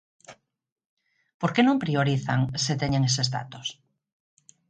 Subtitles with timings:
[1.39, 3.67] ¿Por que non priorizan se teñen eses datos?